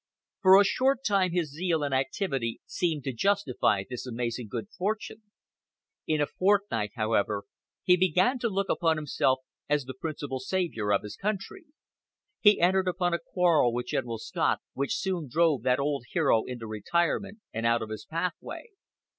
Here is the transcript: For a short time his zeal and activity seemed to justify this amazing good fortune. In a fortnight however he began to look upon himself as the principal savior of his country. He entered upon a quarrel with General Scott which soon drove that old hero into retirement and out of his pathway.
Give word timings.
For 0.41 0.59
a 0.59 0.63
short 0.65 1.03
time 1.05 1.29
his 1.31 1.51
zeal 1.51 1.83
and 1.83 1.93
activity 1.93 2.59
seemed 2.65 3.03
to 3.03 3.13
justify 3.13 3.83
this 3.87 4.07
amazing 4.07 4.47
good 4.47 4.67
fortune. 4.75 5.21
In 6.07 6.19
a 6.19 6.25
fortnight 6.25 6.93
however 6.95 7.43
he 7.83 7.97
began 7.97 8.39
to 8.39 8.49
look 8.49 8.67
upon 8.67 8.97
himself 8.97 9.41
as 9.69 9.85
the 9.85 9.93
principal 9.93 10.39
savior 10.39 10.91
of 10.91 11.03
his 11.03 11.15
country. 11.15 11.65
He 12.39 12.59
entered 12.59 12.87
upon 12.87 13.13
a 13.13 13.19
quarrel 13.19 13.71
with 13.73 13.85
General 13.85 14.17
Scott 14.17 14.59
which 14.73 14.95
soon 14.97 15.27
drove 15.29 15.61
that 15.61 15.77
old 15.77 16.05
hero 16.09 16.45
into 16.45 16.65
retirement 16.65 17.37
and 17.53 17.67
out 17.67 17.83
of 17.83 17.91
his 17.91 18.03
pathway. 18.03 18.71